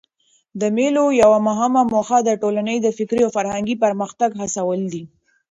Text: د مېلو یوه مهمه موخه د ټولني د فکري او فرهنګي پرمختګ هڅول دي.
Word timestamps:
د 0.61 0.63
مېلو 0.77 1.05
یوه 1.21 1.39
مهمه 1.47 1.81
موخه 1.93 2.17
د 2.23 2.29
ټولني 2.41 2.75
د 2.81 2.87
فکري 2.97 3.21
او 3.25 3.31
فرهنګي 3.37 3.75
پرمختګ 3.83 4.29
هڅول 4.41 4.79
دي. 4.93 5.03